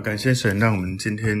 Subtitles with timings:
[0.00, 1.36] 感谢神，让我们今天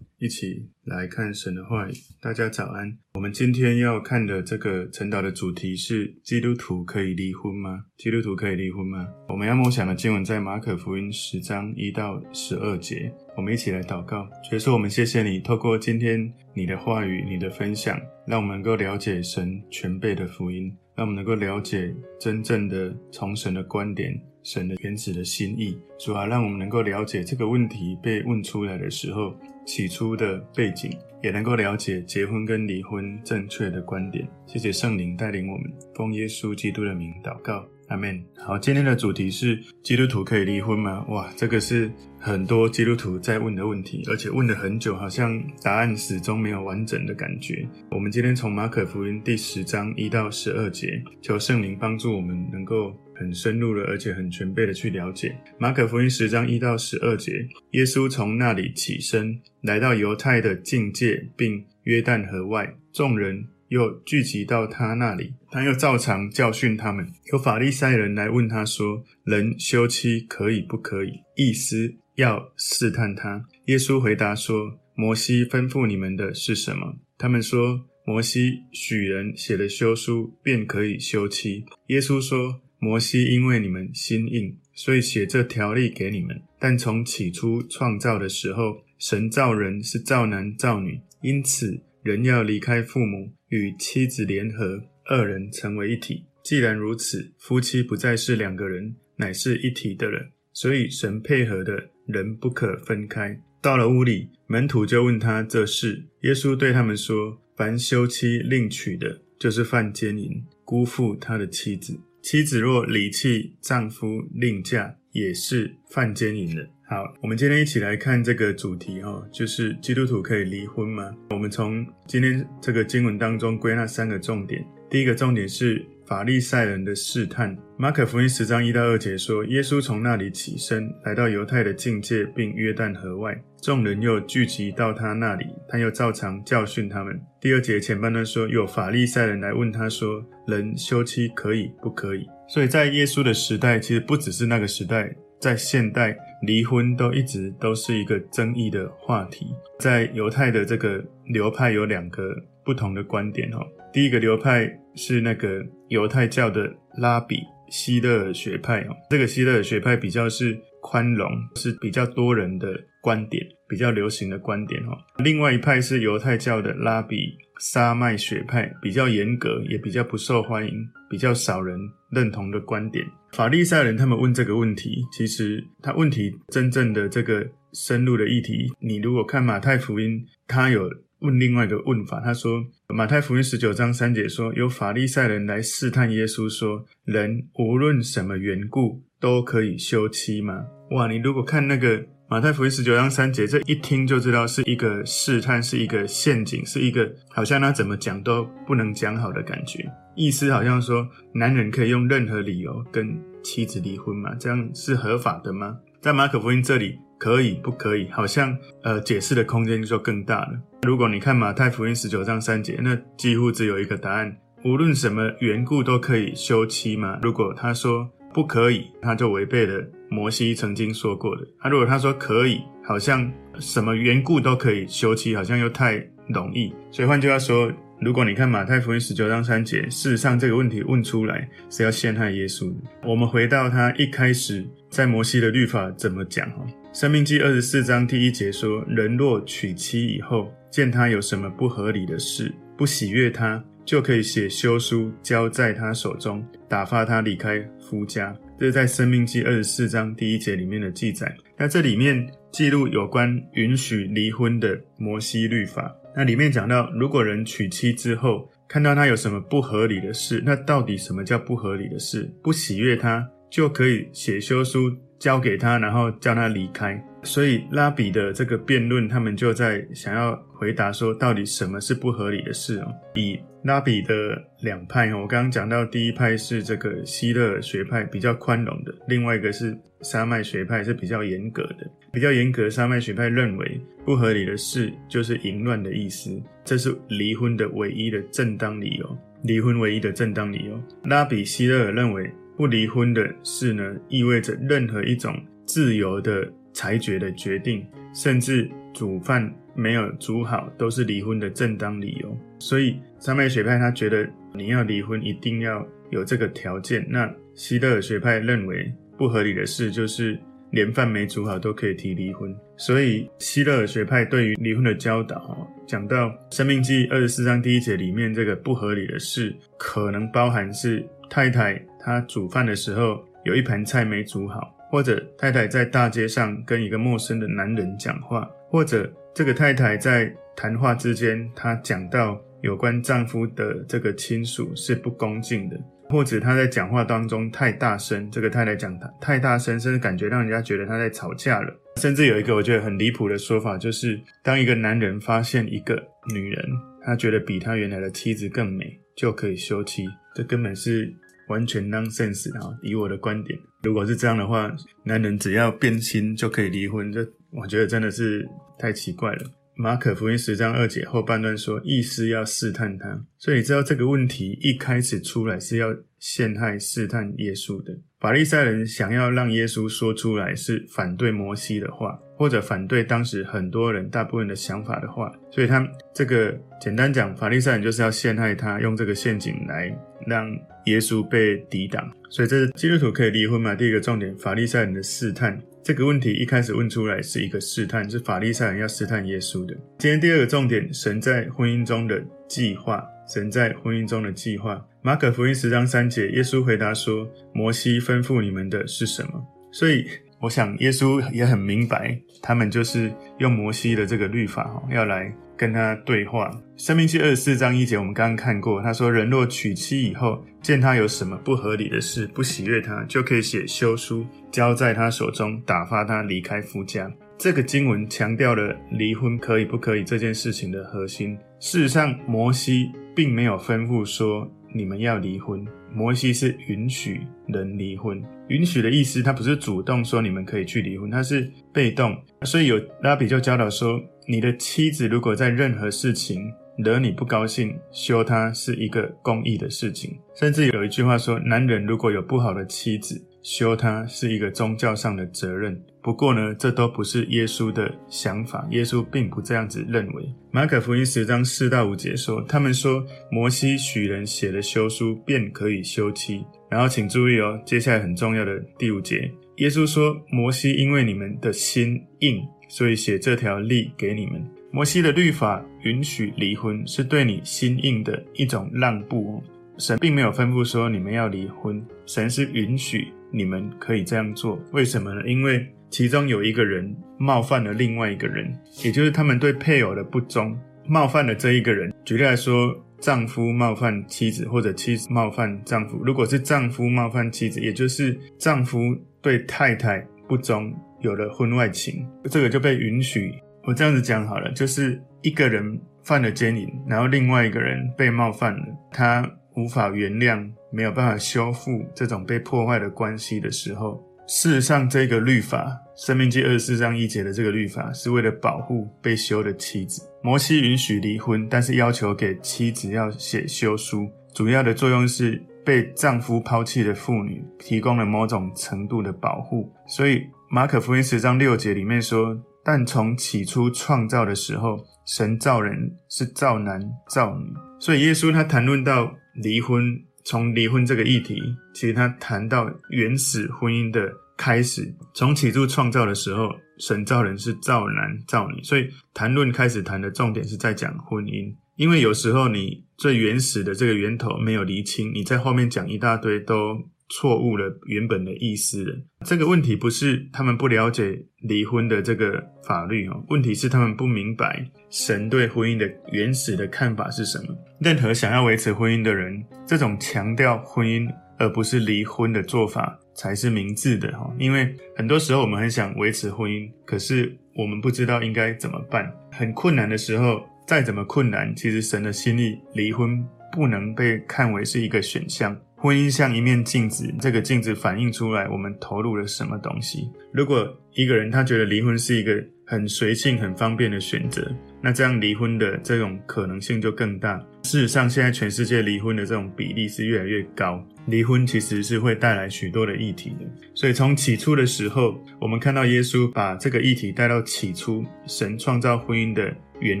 [0.18, 1.92] 一起来看神的话语。
[2.20, 2.96] 大家早安。
[3.12, 7.84] 我们今天要看的这个晨祷的主题是：基督徒可以离婚吗？
[7.98, 9.06] 基督徒可以离婚吗？
[9.28, 13.12] 我们要默想的经文在马可福音十章一到十二节。
[13.36, 24.18] 我们一起来祷告，所以说我们谢谢你，透过今天你的话语、你的分享，让我们能够了解神全备的福音，让我们能够了解真正的从神的观点。
[24.42, 29.34] 神的原始的心意，主要，让我们能够了解这个问题被问出来的时候，
[29.64, 30.90] 起初的背景，
[31.22, 34.28] 也能够了解结婚跟离婚正确的观点。
[34.46, 38.22] 谢谢圣灵带领我们，奉耶稣基督的名祷告，阿门。
[38.36, 41.04] 好，今天的主题是基督徒可以离婚吗？
[41.08, 47.66] 哇，这个是很多基督徒在问的问题，而且问了很久，好像答案始终没有完整的感觉。
[47.90, 52.92] 我们今天从马可福音第十章一到十二节，求圣灵帮助我们能够。
[53.14, 57.46] 很深入的，而且很全备的去了解马可福音十章一到十二节。
[57.70, 67.06] 耶稣从那里起身，来到犹太的境界，并约旦河外，众人又聚集到他那里，他又照常教训他们。
[67.32, 73.46] 有法利赛人来问他说：“人休妻可以不可以？”意思要试探他。
[73.66, 82.60] 耶稣回答说：“摩西吩咐你们的是什么？”他们说：“摩西许人写了休书，便可以休妻。”耶稣说。
[82.84, 86.42] 摩西因为你们心硬，所以写这条例给你们。
[86.58, 96.24] 但从起初创造的时候，神造人是造男造女，因此人要离开父母，与妻子联合，二人成为一体。
[96.44, 100.24] 既然如此，夫妻不再是两个人，乃是一体的人。
[100.52, 103.36] 所以神配合的人不可分开。
[103.60, 106.04] 到了屋里，门徒就问他这事。
[106.20, 110.30] 耶稣对他们说：凡休妻另娶的，就是犯奸淫，
[110.64, 111.98] 辜负他的妻子。
[112.22, 116.70] 妻子若离弃丈夫另嫁，也是犯奸淫的。
[116.92, 121.10] 好，我们今天一起来看这个主题哈，就是基督徒可以离婚吗？
[121.30, 124.62] 我们从今天这个经文当中归纳三个重点。
[124.90, 127.56] 第一个重点是法利赛人的试探。
[127.78, 137.18] 马可福音十章一到二节说，耶稣从那里起身，来到犹太的境界，并约旦河外，众人又聚集到他那里，他又照常教训他们。
[137.40, 142.28] 第二节前半段说，有法利赛人来问他说，人休妻可以不可以？
[142.46, 149.46] 所以在耶稣的时代，其实不只是那个时代，在现代，离婚都一直都是一个争议的话题。
[149.78, 153.58] 在犹太的这个流派有两个不同的观点哦。
[153.92, 162.68] 第一个流派是那个犹太教的拉比希勒尔学派哦，这个希勒尔学派比较是宽容，是比较多人的
[163.00, 164.92] 观点，比较流行的观点哦。
[165.24, 170.74] 另外一派是犹太教的拉比沙麦学派，比较严格，也比较不受欢迎，
[171.08, 171.80] 比较少人
[172.10, 173.02] 认同的观点。
[173.32, 180.90] 法利赛人他们问这个问题，其实他问题真正的这个深入的议题，你如果看马太福音，他有。
[181.22, 190.64] 问另外一个问法，他说：马太福音十九章三节说，有法利赛人来试探耶稣，说：人无论什么缘故都可以休妻吗？
[190.90, 199.86] 哇，你如果看那个马太福音十九章三节，这一听就知道是一个试探，是一个陷阱，是一个好像他怎么讲都不能讲好的感觉。
[200.14, 204.34] 意思好像说，男人可以用任何理由跟妻子离婚吗？
[204.40, 205.76] 这样是合法的吗？
[206.00, 206.98] 在马可福音这里。
[207.18, 208.08] 可以不可以？
[208.10, 210.58] 好像呃，解释的空间就更大了。
[210.84, 217.18] 如果你看马太福音十九章三节，那几乎只有一个答案：无论什么缘故都可以休妻吗？
[217.22, 221.46] 如果他说不可以，他就违背了摩西曾经说过的。
[221.60, 225.96] 他如果他说可以，好像什么缘故都可以休妻，好像又太
[226.28, 226.72] 容易。
[226.90, 227.70] 所以换句话说，
[228.00, 232.76] 如果你看马太福音十九章三节，事实上这个问题问出来是要陷害耶稣的。
[233.04, 236.66] 我们回到他一开始在摩西的律法怎么讲哈？
[236.92, 248.34] 申命记二十四章第一节说：人若娶妻以后，见他有什么不合理的事，不喜悦他，就可以写休书交在他手中，打发他离开夫家。
[248.58, 251.30] 这是在生命记二十四章第一节里面的记载。
[251.58, 255.94] 那这里面记录有关允许离婚的摩西律法。
[256.16, 262.32] 那里面讲到，如果人娶妻之后，看到他有什么不合理的事，那到底什么叫不合理的事？
[262.42, 264.90] 不喜悦他，就可以写休书。
[265.22, 267.00] 交给他，然后叫他离开。
[267.22, 272.92] 所以拉比的这个辩论，他们就在想要回答说，到底什么是不合理的事哦？
[273.14, 281.88] 以拉比的两派哦，我刚刚讲到第一派是这个希勒尔学派，比较宽容的；另外一个是沙麦学派，是比较严格的。
[282.12, 289.18] 比较严格沙麦学派认为，不合理的事就是淫乱的意思，这是离婚的唯一的正当理由。
[289.44, 292.28] 离婚唯一的正当理由，拉比希勒尔认为。
[292.56, 295.34] 不离婚的事呢，意味着任何一种
[295.66, 302.36] 自由的裁决的决定，甚至煮饭没有煮好都是离婚的正当理由。
[302.58, 307.04] 所以萨麦学派他觉得你要离婚一定要有这个条件。
[307.08, 310.38] 那希勒尔学派认为不合理的事就是
[310.70, 312.54] 连饭没煮好都可以提离婚。
[312.76, 324.76] 所以希勒尔学派对于离婚的教导，讲到《生命记》二十四章第一节里面，这个不合理的事可能包含是太太她煮饭的时候有一盘菜没煮好。
[324.90, 341.74] 或者太太在大街上跟一个陌生的男人讲话，或者这个太太在谈话之间，她讲到有关丈夫的这个亲属是不恭敬的，或者她在讲话当中太大声，这个太太讲太大声，甚至感觉让人家觉得她在吵架了。
[341.96, 345.94] 甚至有一个我觉得很离谱的说法，就是当一个男人发现一个
[346.34, 346.68] 女人，
[347.02, 350.04] 他觉得比他原来的妻子更美，就可以休妻，
[350.34, 351.10] 这根本是。
[351.48, 352.78] 完全 nonsense 啊！
[352.82, 354.74] 以我的观点，如果是这样的话，
[355.04, 358.48] 男人只要变心就可以离婚，这我觉得真的是
[358.78, 359.50] 太奇怪了。
[359.74, 367.98] 马可福音十章二节后半段说，意思要试探他，所以你知道这个问题一开始出来是要陷害试探耶稣的。
[368.20, 375.84] 法利赛人想要让耶稣说出来是反对摩西的话，或者反对当时很多人大部分的想法的话，所以他
[376.14, 379.92] 这个简单讲，法利赛人就是要陷害他，用这个陷阱来
[380.26, 380.48] 让
[380.84, 382.08] 耶稣被抵挡。
[382.28, 383.74] 所以这是基督徒可以离婚吗？
[383.74, 385.60] 第一个重点，法利赛人的试探。
[385.84, 389.74] 这个问题一开始问出来是一个试探，是法利赛人要试探耶稣的。
[389.98, 393.04] 今天第二个重点，神在婚姻中的计划。
[393.28, 394.84] 神在婚姻中的计划。
[395.00, 400.06] 马可福音十章三节，耶稣回答说：“摩西吩咐你们的是什么？”所以
[400.42, 406.50] 我想耶稣也很明白，他们就是用摩西的这个律法，要来跟他对话。
[406.76, 417.08] 生命记二十四章一节，我们刚刚看过，他说：“人若娶妻以后，见他有什么不合理的事，不喜悦他，就可以写休书。”交在他手中，打发他离开夫家。
[417.38, 421.38] 这个经文强调了离婚可以不可以这件事情的核心。
[421.60, 428.22] 事实上，摩西并没有吩咐说你们要离婚，摩西是允许人离婚。
[428.48, 432.16] 允许的意思，他不是主动说你们可以去离婚，他是被动。
[432.42, 440.18] 所以有拉比就教导说，你的妻子如果在任何事情惹你不高兴，休她是一个公义的事情。
[440.34, 450.34] 甚至有一句话说，男人如果有不好的妻子，休她是一个宗教上的责任，不过呢，这都不是耶稣的想法，耶稣并不这样子认为。
[450.50, 456.44] 马可福音十章四到五节说，他们说摩西许人写了休书，便可以休妻。
[456.68, 464.44] 然后请注意哦，接下来很重要的第五节，耶稣说，摩西因为你们的心硬，所以写这条例给你们。
[464.72, 469.40] 摩西的律法允许离婚，是对你心硬的一种让步。
[469.78, 473.06] 神并没有吩咐说你们要离婚，神是允许。
[473.34, 475.22] 你们可以这样做，为什么呢？
[475.26, 478.50] 因为其中有一个人冒犯了另外一个人，
[478.82, 481.92] 也就是他们对配偶的不忠，冒犯了这一个人。
[482.02, 485.98] 举例来说，丈夫冒犯妻子，或者妻子冒犯丈夫。
[486.02, 488.78] 如果是丈夫冒犯妻子，也就是丈夫
[489.20, 493.30] 对太太不忠，有了婚外情，这个就被允许。
[493.64, 500.50] 我这样子讲好了，就是一个人犯了奸淫，然后另外一个人被冒犯了，他无法原谅。
[500.74, 510.02] 没有办法修复这种被破坏的关系的时候，事实上，这个律法《生命记》二十四章一节的这个律法，是为了保护被休的妻子。
[510.22, 519.70] 摩西允许离婚，但是要求给妻子要写休书，主要的作用是被丈夫抛弃的妇女提供了某种程度的保护。
[519.86, 526.80] 所以，马可福音十章六节里面说：“但从起初创造的时候，神造人是造男
[527.10, 530.02] 造女。”所以，耶稣他谈论到离婚。
[530.24, 531.34] 从离婚这个议题，
[531.74, 534.08] 其实他谈到原始婚姻的
[534.42, 534.92] 开始。
[535.14, 541.54] 从起初创造的时候，神造人是造男造女，所以谈论开始谈的重点是在讲婚姻。
[541.76, 546.76] 因为有时候你最原始的这个源头没有厘清，你在后面讲一大堆都
[547.08, 548.92] 错误了原本的意思了。
[549.24, 557.56] 这个问题不是他们不了解离婚的这个法律哦，问题是他们不明白神对婚姻的原始的看法是什么。
[557.80, 561.08] 任何想要维持婚姻的人，这种强调婚姻
[561.38, 564.32] 而不是离婚的做法才是明智的哈。
[564.38, 569.12] 因为很多时候我们很想维持婚姻，可是我们不知道应该怎么办。
[569.30, 575.58] 很困难的时候，再怎么困难，其实神的心意，离婚不能被看为是一个选项。
[575.76, 580.08] 婚姻像一面镜子，这个镜子反映出来我们投入了什么东西。
[580.32, 582.32] 如果一个人他觉得离婚是一个
[582.64, 584.50] 很随性、很方便的选择，
[584.80, 587.38] 那这样离婚的这种可能性就更大。
[587.64, 590.84] 事实上，现在全世界离婚的这种比例是越来越高。
[591.06, 600.00] 离婚其实是会带来许多的议题的，所以从起初的时候，我们看到耶稣把这个议题带到起初，神创造婚姻的原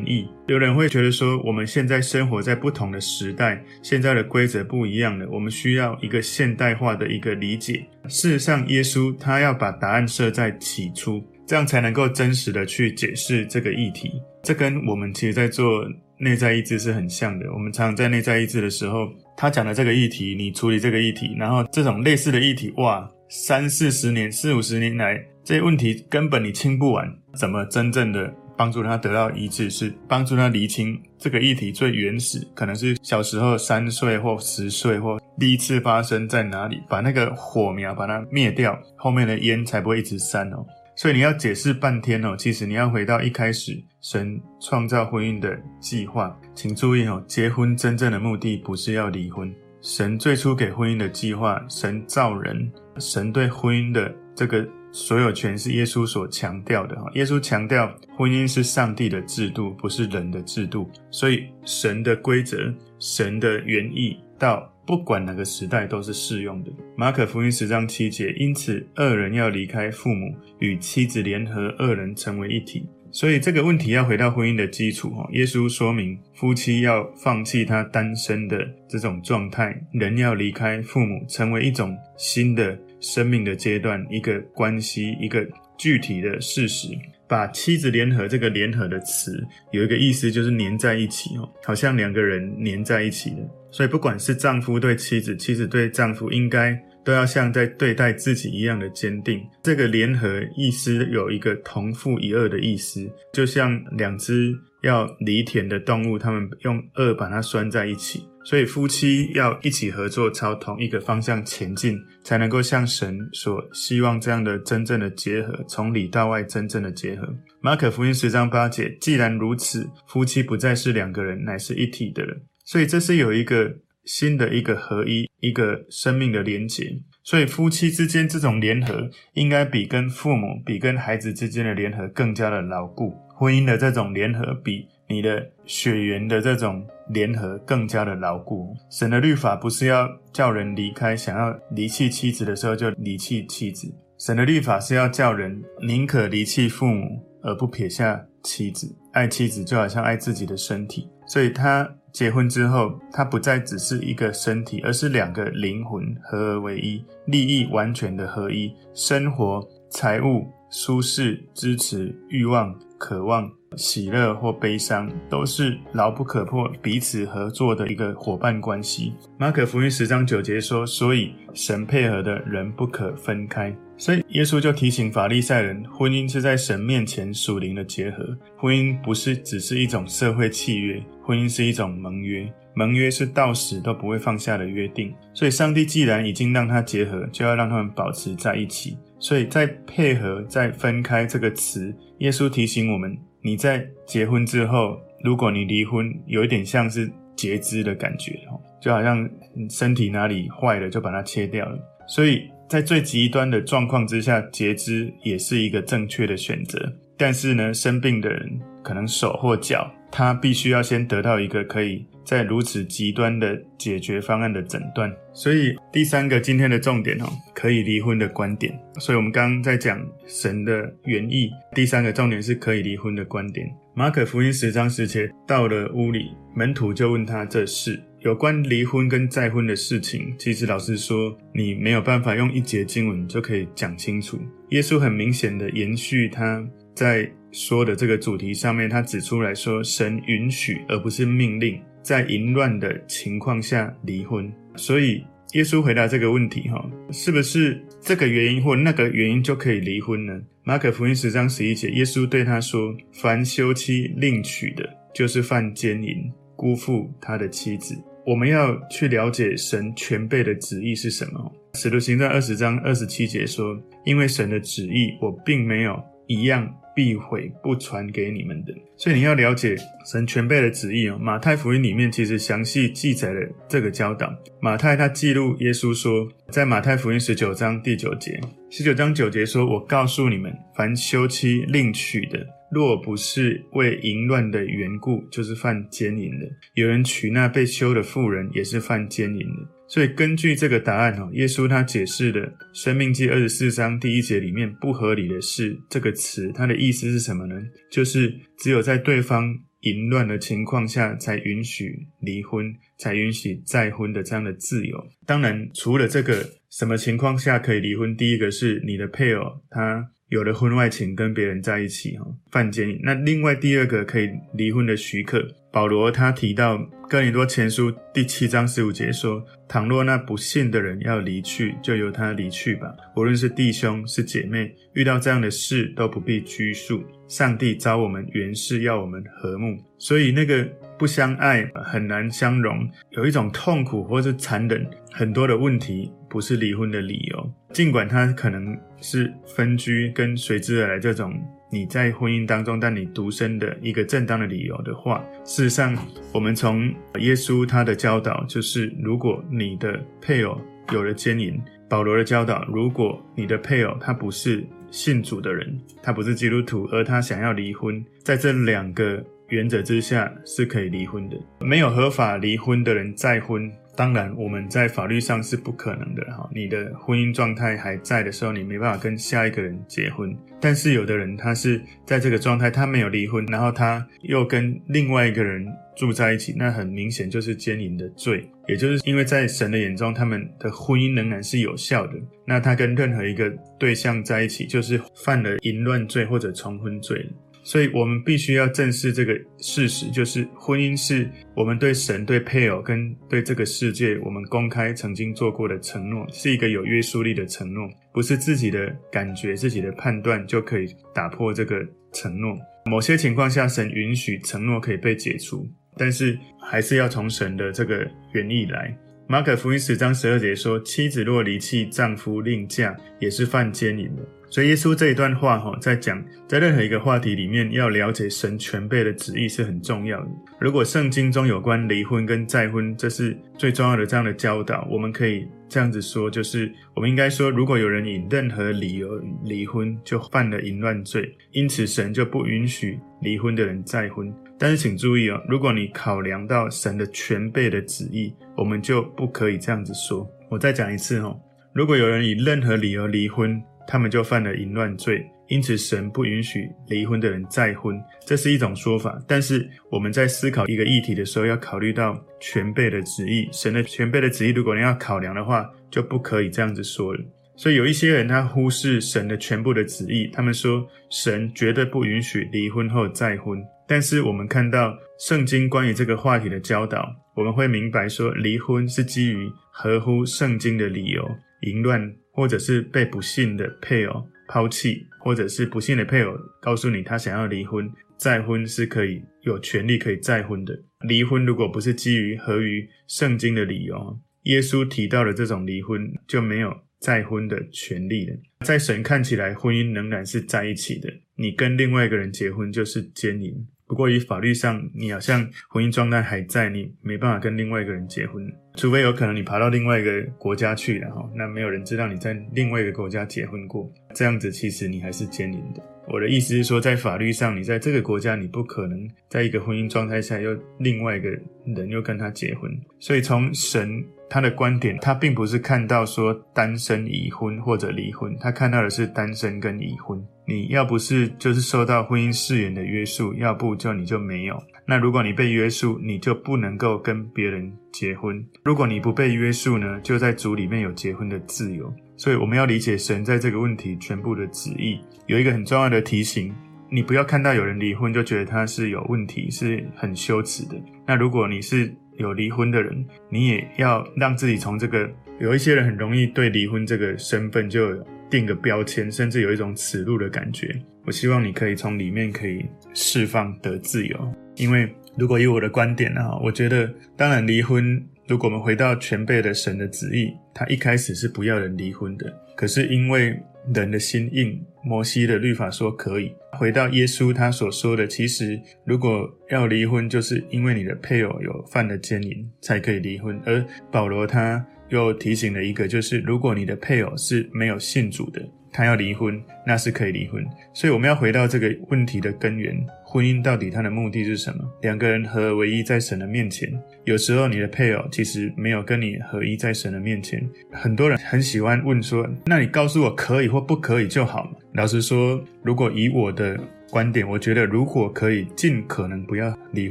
[0.06, 0.28] 意。
[0.46, 7.84] 有人会觉得说，我们现在生活在不同的时代，现在的规则不一样了，我们需要一个现代化的一个理解。
[8.08, 14.10] 事实上，耶稣他要把答案设在起初，这样才能够真实的去解释这个议题。
[14.42, 15.84] 这跟我们其实在做
[16.18, 17.52] 内在意志是很像的。
[17.52, 27.12] 我们常常在内在意志的时候，他讲的这个议题，你处理这个议题，然后这种类似的议题，哇，三四十年、四五十年来，这些问题根本你清不完。
[27.34, 40.66] 怎么真正的帮助他得到一致，是帮助他厘清这个议题最原始，可能是小时候三岁或十岁或第一次发生在哪里，把那个火苗把它灭掉，后面的烟才不会一直散哦。
[41.02, 46.32] 所以你要解释半天哦，其实你要回到一开始神创造婚姻的计划。
[46.54, 49.52] 请注意哦，结婚真正的目的不是要离婚。
[49.80, 56.96] 神最初给婚姻的计划，神造人，神对婚姻的这个所有权是耶稣所强调的。
[57.14, 60.88] 耶稣强调婚姻是上帝的制度，不是人的制度。
[61.10, 64.68] 所以神的规则，神的原意到。
[64.84, 66.72] 不管哪个时代都是适用的。
[66.96, 72.84] 马可福音十章七节，因此二人要离开父母，与妻子联合，二人成为一体。
[73.12, 75.24] 所以这个问题要回到婚姻的基础哈。
[75.30, 78.58] 耶稣说明夫妻要放弃他单身的
[78.88, 85.46] 这种状态，人要离开父母，成为一种新的生命的阶段，一个关系，一个
[85.78, 86.88] 具体的事实。
[87.32, 93.36] 把妻子联合这个联合的词有一个意思，就是粘在一起哦，好像两个人粘在一起的。
[93.70, 99.40] 所以不管是丈夫对妻子，妻子对丈夫，应该都要像在对待自己一样的坚定。
[99.62, 103.00] 这个联合意思有一个同父一轭的意思，
[103.32, 108.22] 就像两只要犁田的动物，他们用轭把它拴在一起。
[108.44, 117.28] 所以夫妻要一起合作，朝同一个方向前进，才能够像神所希望这样的真正的结合，从里到外真正的结合。
[117.60, 122.42] 马可福音十章八节，既然如此，夫妻不再是两个人，乃是一体的人。
[122.64, 127.00] 所以这是有一个新的一个合一，一个生命的连结。
[127.24, 133.14] 所以夫妻之间这种联合，应该比跟父母、比跟孩子之间的联合更加的牢固。
[133.36, 136.82] 婚姻的这种联合，比你的血缘的这种。
[137.08, 138.74] 联合更加的牢固。
[138.88, 143.92] 神的律法不是要叫人离开，想要离弃妻子的时候就离弃妻子。
[144.18, 148.96] 神的律法是要叫人宁可离弃父母，而不撇下妻子。
[149.12, 151.10] 爱妻子就好像爱自己的身体。
[151.26, 158.72] 所以他结婚之后，他不再只是一个身体，而是两个灵魂合而为一，利益完全的合一。
[158.94, 163.48] 生活、财务、舒适、支持、欲望、渴望。
[163.74, 169.14] 喜乐或悲伤都是牢不可破、彼此合作的一个伙伴关系。
[169.38, 178.36] 马可福音十章九节说：“所以神配合的人不可分开。”所以耶稣就提醒法利赛人，婚姻是在神面前属灵的结合。
[178.58, 182.46] 婚姻不是只是一种社会契约，婚姻是一种盟约。
[182.74, 185.14] 盟约是到死都不会放下的约定。
[185.32, 188.98] 所以上帝既然已经让他结合，就要让他们保持在一起。
[189.22, 193.16] 所以在配合、在分开这个词，耶稣提醒我们。
[193.40, 199.28] 你在结婚之后，如果你离婚，有一点像是截肢的感觉哦，就好像
[199.70, 201.78] 身体哪里坏了就把它切掉了。
[202.08, 206.92] 所以在最极端的状况之下，截肢也是一个正确的选择。
[207.16, 212.04] 但是呢，生病的人可能手或脚，他必须要先得到一个可以。
[212.24, 218.78] 在如此极端的解决方案的诊断，所以第三个今天的重点哦，可以离婚的观点。
[218.98, 223.66] 所以我们刚刚在讲神的原意，第三个重点是可以离婚的观点。
[223.94, 230.34] 马可福音十章十节，到了屋里，门徒就问他这事，有关离婚跟再婚的事情。
[230.38, 234.38] 其实老实说，你没有办法用一节经文就可以讲清楚。
[234.70, 241.78] 耶稣很明显的延续他在说的这个主题上面，他指出来说，神允许而不是命令。
[242.02, 250.40] 在淫乱的情况下离婚，所以耶稣回答这个问题：哈，是不是这个原因或那个原因就可以离婚呢？
[250.64, 261.52] 马可福音十章十一节，耶稣对他说：“凡休妻另娶的，就是犯奸淫，辜负他的妻子。”我们要去了解神全备的旨意是什么？
[261.74, 268.74] 使徒行传二十章二十七节说：“因为神的旨意，我并没有一样必毁，不传给你们的。
[268.96, 271.18] 所以你要了解神全备的旨意哦。
[271.20, 274.32] 马太福音里面其实详细记载了这个教导。
[274.60, 286.46] 马太他记录耶稣说，在马太福音十九章第九节，十九章九节说：“我告诉你们，凡休妻另娶的。”若不是为淫乱的缘故，就是犯奸淫的。
[286.72, 289.68] 有人娶那被休的妇人，也是犯奸淫的。
[289.92, 292.40] 所以根据这个答案，哈，耶稣他解释的
[292.72, 297.54] 《生命记》二十四章第一节里面“不合理的事”这个词，它的意思是什么呢？
[297.90, 304.96] 就是只有在对方淫乱的情况下，才允许离婚，才允许再婚的这样的自由。
[305.26, 310.08] 当然，除了这个什么情况下可以离婚，第一个是你的配偶他。
[310.32, 312.98] 有了婚外情跟别人在一起，哈，犯奸淫。
[313.02, 322.90] 那另外第二个可以离婚的许可，保罗他提到哥林多前书第七章十五节说：倘若那不信的人要离去，就由他离去吧。
[323.14, 327.04] 无论是弟兄是姐妹，遇到这样的事都不必拘束。
[327.28, 330.66] 上帝召我们原是要我们和睦，所以那个
[331.02, 337.52] 不相爱很难相容，有一种痛苦或是残忍，很多的问题不是离婚的理由。
[337.72, 341.34] 尽管他可能是分居跟随之而来这种
[341.72, 345.92] 你在婚姻当中但你独身的一个正当的理由的话，事实上，
[346.32, 346.86] 我们从
[347.18, 350.56] 耶稣他的教导就是，如果你的配偶
[350.92, 359.20] 有了奸淫，保罗的教导，如果你的配偶他不是信主的人，他不是基督徒，而他想要离婚，在这两个
[359.52, 361.36] 原则之下是可以离婚的。
[361.60, 363.70] 没有合法离婚的人再婚。
[363.94, 366.48] 当然，我们在法律上是不可能的哈。
[366.54, 370.34] 你的婚姻状态还在的时候，你没办法跟下一个人结婚。
[370.58, 378.42] 但是有的人他是在这个状态，他没有离婚，然后他又跟另外一个人住在一起，那很明显就是奸淫的罪。
[378.66, 382.14] 也就是因为在神的眼中，他们的婚姻仍然是有效的。
[382.46, 387.28] 那他跟任何一个对象在一起，就是犯了淫乱罪或者重婚罪。
[387.62, 402.58] 所以我们必须要正视这个事实，就是婚姻是我们对神、对配偶跟对这个世界，我们公开曾经做过的承诺，是一个有约束力的承诺，不是自己的感觉、自己的判断就可以打破这个承诺。
[402.86, 405.64] 某些情况下，神允许承诺可以被解除，
[405.96, 408.92] 但是还是要从神的这个原意来。
[409.28, 414.22] 马可福音十章十二节说：“妻子若离弃丈夫另嫁，也是犯奸淫的。”
[414.52, 420.28] 所以耶稣这一段话哈，在讲在任何一个话题里面，要了解神全备的旨意是很重要的。
[420.60, 429.08] 如果圣经中有关离婚跟再婚，这是最重要的这样的教导，我们可以这样子说，就是我们应该说，如果有人以任何理由
[429.42, 434.30] 离婚，就犯了淫乱罪，因此神就不允许离婚的人再婚。
[434.58, 440.30] 但是请注意哦，如果你考量到神的全备的旨意，我们就不可以这样子说。
[440.50, 441.40] 我再讲一次哦，
[441.72, 449.20] 如果有人以任何理由离婚，他们就犯了淫乱罪，因此神不允许离婚的人再婚，这是一种说法。
[449.26, 453.48] 但是我们在思考一个议题的时候，要考虑到全辈的旨意。
[453.52, 457.20] 神的全辈的旨意，如果你要考量的话，就不可以这样子说了。
[457.54, 463.62] 所以有一些人他忽视神的全部的旨意，他们说神绝对不允许离婚后再婚。
[463.86, 471.28] 但是我们看到圣经关于这个话题的教导，我们会明白说，离婚是基于合乎圣经的理由，
[471.62, 472.14] 淫乱。
[472.34, 480.82] 或者是被不幸的配偶抛弃，或者是不幸的配偶告诉你他想要离婚，再婚是可以有权利可以再婚的。
[481.06, 488.34] 离婚如果不是基于合于圣经的理由，耶稣提到的这种离婚就没有再婚的权利了。
[488.64, 491.12] 在神看起来，婚姻仍然是在一起的。
[491.36, 493.54] 你跟另外一个人结婚就是奸淫。
[493.92, 498.42] 不过，以法律上，你好像婚姻状态还在，你没办法跟另外一个人结婚，
[498.74, 505.82] 除非有可能你爬到另外一个国家去了哈，那没有人知道你在另外一个国家结婚过，这样子其实你还是奸淫的。
[506.08, 511.28] 我的意思是说，在法律上，你在这个国家，你不可能在一个婚姻状态下又另外一个
[511.66, 512.72] 人又跟他结婚。
[512.98, 514.02] 所以从神
[514.32, 520.18] 他的观点，他并不是看到说单身已婚或者离婚，他看到的是单身跟已婚。
[520.48, 524.58] 你要不是就是受到婚姻誓言的约束，要不就你就没有。
[524.86, 528.42] 那如果你被约束，你就不能够跟别人结婚。
[528.64, 531.92] 如果你不被约束呢，就在主里面有结婚的自由。
[532.16, 534.98] 所以我们要理解神在这个问题全部的旨意。
[535.26, 536.54] 有一个很重要的提醒，
[536.90, 540.74] 你不要看到有人离婚就觉得他是有问题，是很羞耻的。
[541.06, 545.10] 那如果你是有离婚的人，你也要让自己从这个。
[545.40, 547.96] 有一些人很容易对离婚这个身份就
[548.30, 550.72] 定个标签，甚至有一种耻辱的感觉。
[551.04, 562.32] 我希望你可以从里面可以释放得自由，因为如果以我的观点啊，我觉得当然离婚，如果我们回到全备的神的旨意，他一开始是不要人离婚的。
[562.62, 563.36] 可是因为
[563.74, 566.32] 人的心硬，摩西的律法说可以。
[566.52, 573.36] 回到耶稣他所说的，其实如果要离婚，就是因为你的配偶有犯了奸淫才可以离婚。
[573.44, 578.40] 而保罗他又提醒了一个，就是如果你的配偶是没有信主的。
[578.74, 580.42] 他要离婚，那是可以离婚。
[580.72, 582.74] 所以我们要回到这个问题的根源：
[583.12, 584.64] 婚姻到底它的目的是什么？
[584.80, 586.72] 两个人合而为一，在神的面前。
[587.04, 590.42] 有时候你的配偶其实没有跟你合一，在神的面前。
[590.70, 596.58] 很多人很喜欢问说：“那你告诉我可以或不可以就好嘛？”老实说，如果以我的
[596.90, 599.90] 观点，我觉得如果可以尽可能不要离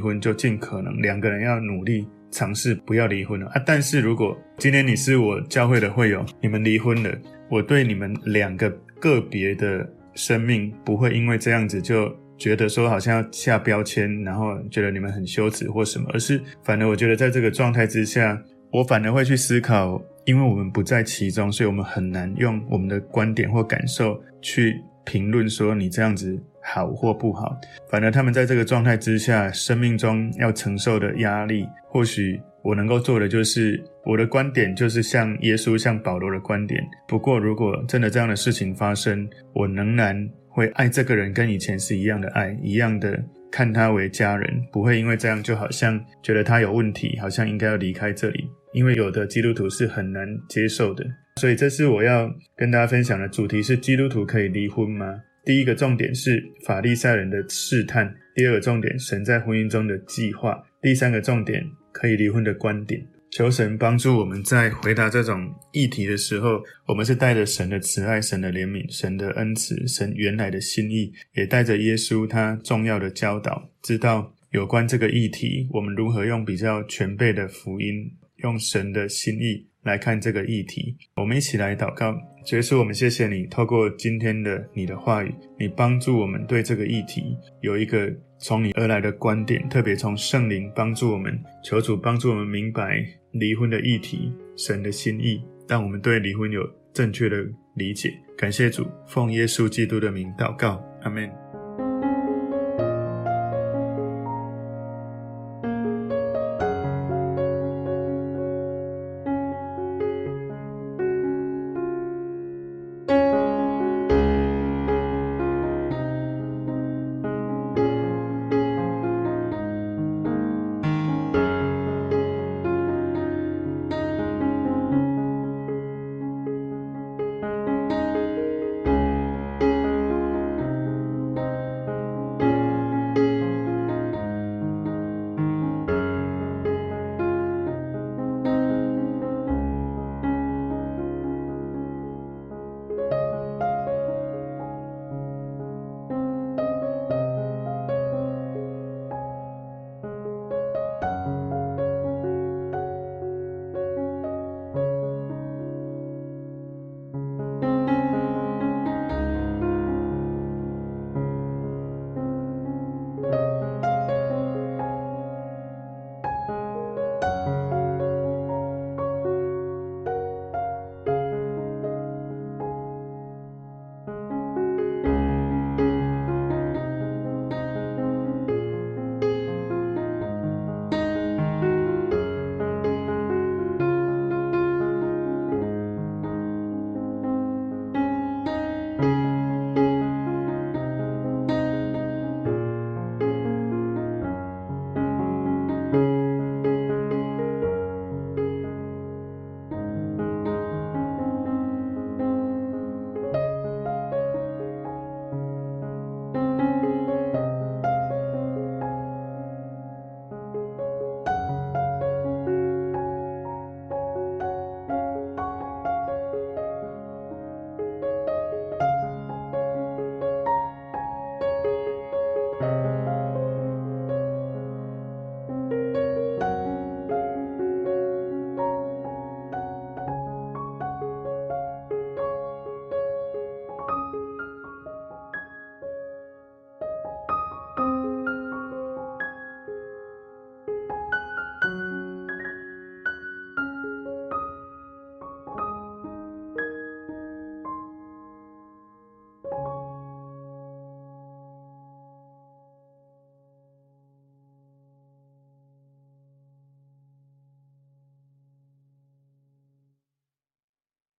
[0.00, 3.62] 婚，就尽可能两个人要努力尝试不要离婚了啊。
[3.64, 7.16] 但是如果今天你是我教会的会友，你们离婚了。
[7.48, 18.40] 我对你们两个个别的生命不会因为这样子就觉得说好像要下标签，然后觉得你们很羞耻或什么，而是反而我觉得在这个状态之下，
[18.70, 27.56] 我反而会去思考，因为我们不在其中，所以我们很难用我们的观点或感受去评论说你这样子好或不好。
[27.90, 32.40] 反而他们在这个状态之下，生命中要承受的压力，或许。
[32.64, 36.80] 我能够做的就是我的观点，就是像耶稣、像保罗的观点。
[37.08, 48.48] 不过，如果真的这样的事情发生，我仍然会爱这个人，跟以前是一样的爱，一样的看他为家人，不会因为这样就好像觉得他有问题，好像应该要离开这里。
[48.72, 51.04] 因为有的基督徒是很难接受的，
[51.40, 55.20] 所以这是我要跟大家分享的主题：是基督徒可以离婚吗？
[55.44, 61.62] 第一个重点是法利赛人的试探，第二个重点神在婚姻中的计划，第三个重点。
[61.94, 80.94] 可以离婚的观点，求神帮助我们在回答这种议题的时候，我们是带着神的慈爱、神的怜悯、神的恩慈、神原来的心意，也带着耶稣他重要的教导，知道有关这个议题，我们如何用比较全备的福音，用神的心意来看这个议题。
[81.16, 82.12] 我们一起来祷告，
[82.52, 88.14] 耶稣，我们谢谢你，透过今天的你的话语，你帮助我们对这个议题有一个。
[88.44, 93.00] 从你而来的观点，特别从圣灵帮助我们，求主帮助我们明白
[93.32, 97.36] 离婚的议题，神的心意，让我们对离婚有正确的
[97.74, 98.12] 理解。
[98.36, 101.41] 感谢主，奉耶稣基督的名祷告，阿门。